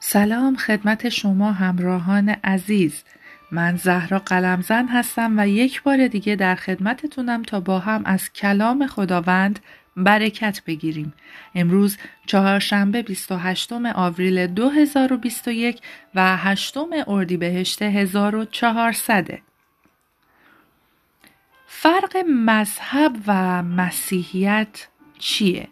[0.00, 3.04] سلام خدمت شما همراهان عزیز.
[3.50, 8.86] من زهرا قلمزن هستم و یک بار دیگه در خدمتتونم تا با هم از کلام
[8.86, 9.60] خداوند
[9.96, 11.12] برکت بگیریم.
[11.54, 15.80] امروز چهارشنبه 28 آوریل 2021
[16.14, 16.74] و 8
[17.06, 19.28] اردیبهشت 1400
[21.66, 25.68] فرق مذهب و مسیحیت چیه؟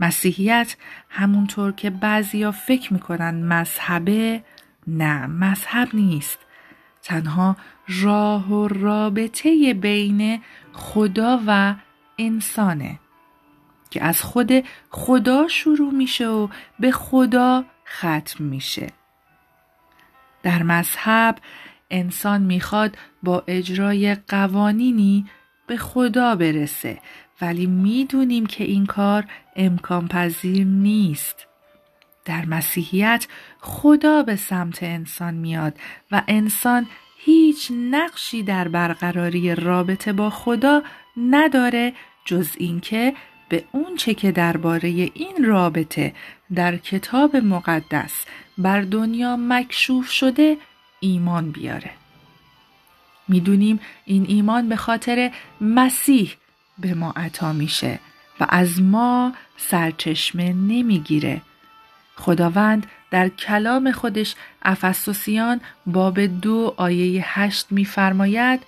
[0.00, 0.76] مسیحیت
[1.08, 4.42] همونطور که بعضیا فکر می‌کنن مذهبه
[4.86, 6.38] نه مذهب نیست.
[7.02, 7.56] تنها
[8.02, 11.74] راه و رابطه بین خدا و
[12.18, 12.98] انسانه
[13.90, 16.48] که از خود خدا شروع میشه و
[16.80, 18.86] به خدا ختم میشه.
[20.42, 21.38] در مذهب
[21.90, 25.26] انسان می‌خواد با اجرای قوانینی
[25.66, 26.98] به خدا برسه
[27.40, 29.24] ولی می‌دونیم که این کار
[29.56, 31.46] امکان پذیر نیست.
[32.24, 33.26] در مسیحیت
[33.60, 35.78] خدا به سمت انسان میاد
[36.12, 36.86] و انسان
[37.18, 40.82] هیچ نقشی در برقراری رابطه با خدا
[41.16, 41.92] نداره
[42.24, 43.14] جز اینکه
[43.48, 46.14] به اون چه که درباره این رابطه
[46.54, 48.24] در کتاب مقدس
[48.58, 50.56] بر دنیا مکشوف شده
[51.00, 51.90] ایمان بیاره.
[53.28, 56.32] می‌دونیم این ایمان به خاطر مسیح
[56.78, 57.98] به ما عطا میشه
[58.40, 61.40] و از ما سرچشمه نمی‌گیره.
[62.16, 68.60] خداوند در کلام خودش افسوسیان باب دو آیه هشت میفرماید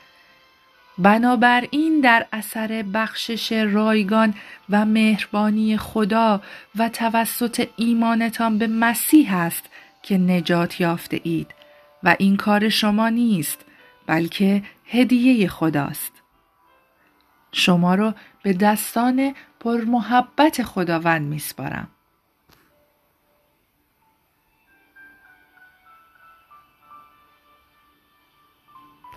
[0.99, 4.35] بنابراین در اثر بخشش رایگان
[4.71, 6.43] و مهربانی خدا
[6.77, 9.65] و توسط ایمانتان به مسیح است
[10.03, 11.55] که نجات یافته اید
[12.03, 13.65] و این کار شما نیست
[14.07, 16.20] بلکه هدیه خداست.
[17.53, 18.13] شما رو
[18.43, 21.89] به دستان پر محبت خداوند میسپارم.